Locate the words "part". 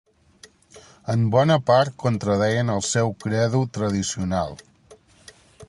1.67-1.93